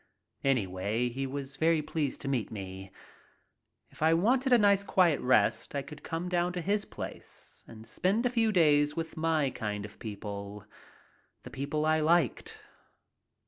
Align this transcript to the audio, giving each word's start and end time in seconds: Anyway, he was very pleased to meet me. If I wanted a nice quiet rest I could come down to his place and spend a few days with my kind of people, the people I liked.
Anyway, 0.43 1.09
he 1.09 1.27
was 1.27 1.57
very 1.57 1.79
pleased 1.79 2.21
to 2.21 2.27
meet 2.27 2.49
me. 2.49 2.91
If 3.91 4.01
I 4.01 4.15
wanted 4.15 4.51
a 4.51 4.57
nice 4.57 4.83
quiet 4.83 5.19
rest 5.19 5.75
I 5.75 5.83
could 5.83 6.01
come 6.01 6.27
down 6.27 6.53
to 6.53 6.61
his 6.61 6.85
place 6.85 7.63
and 7.67 7.85
spend 7.85 8.25
a 8.25 8.29
few 8.29 8.51
days 8.51 8.95
with 8.95 9.15
my 9.15 9.51
kind 9.51 9.85
of 9.85 9.99
people, 9.99 10.65
the 11.43 11.51
people 11.51 11.85
I 11.85 11.99
liked. 11.99 12.63